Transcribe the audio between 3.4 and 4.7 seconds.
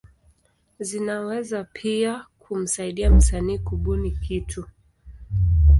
kubuni kitu.